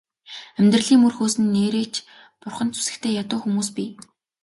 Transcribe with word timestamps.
Амьдралын 0.59 0.99
мөр 1.01 1.13
хөөсөн 1.17 1.45
нээрээ 1.55 1.87
ч 1.93 1.95
бурханд 2.41 2.73
сүсэгтэй 2.75 3.13
ядуу 3.21 3.39
хүмүүс 3.41 3.69
бий. 3.75 3.89